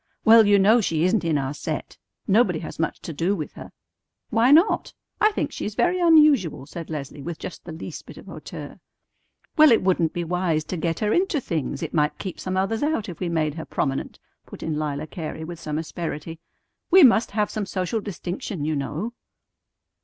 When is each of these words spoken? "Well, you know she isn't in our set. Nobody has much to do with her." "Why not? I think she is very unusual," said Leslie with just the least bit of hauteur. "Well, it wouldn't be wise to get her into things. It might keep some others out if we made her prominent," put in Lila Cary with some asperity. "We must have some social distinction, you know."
"Well, 0.25 0.47
you 0.47 0.57
know 0.57 0.81
she 0.81 1.03
isn't 1.03 1.23
in 1.23 1.37
our 1.37 1.53
set. 1.53 1.95
Nobody 2.27 2.57
has 2.57 2.79
much 2.79 2.99
to 3.01 3.13
do 3.13 3.35
with 3.35 3.53
her." 3.53 3.71
"Why 4.31 4.49
not? 4.49 4.95
I 5.19 5.31
think 5.33 5.51
she 5.51 5.63
is 5.63 5.75
very 5.75 5.99
unusual," 5.99 6.65
said 6.65 6.89
Leslie 6.89 7.21
with 7.21 7.37
just 7.37 7.63
the 7.65 7.71
least 7.71 8.07
bit 8.07 8.17
of 8.17 8.25
hauteur. 8.25 8.79
"Well, 9.57 9.71
it 9.71 9.83
wouldn't 9.83 10.11
be 10.11 10.23
wise 10.23 10.63
to 10.63 10.75
get 10.77 11.01
her 11.01 11.13
into 11.13 11.39
things. 11.39 11.83
It 11.83 11.93
might 11.93 12.17
keep 12.17 12.39
some 12.39 12.57
others 12.57 12.81
out 12.81 13.09
if 13.09 13.19
we 13.19 13.29
made 13.29 13.53
her 13.53 13.63
prominent," 13.65 14.17
put 14.47 14.63
in 14.63 14.79
Lila 14.79 15.05
Cary 15.05 15.43
with 15.43 15.59
some 15.59 15.77
asperity. 15.77 16.39
"We 16.89 17.03
must 17.03 17.29
have 17.37 17.51
some 17.51 17.67
social 17.67 18.01
distinction, 18.01 18.65
you 18.65 18.75
know." 18.75 19.13